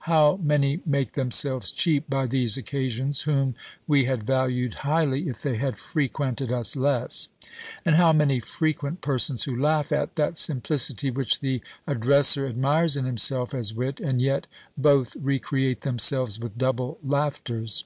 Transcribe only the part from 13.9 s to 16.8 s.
and yet both recreate themselves with